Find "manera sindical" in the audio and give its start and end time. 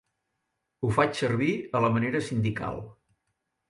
1.99-2.85